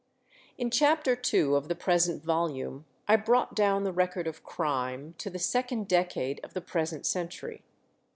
[0.57, 5.29] In chapter two of the present volume I brought down the record of crime to
[5.29, 7.61] the second decade of the present century.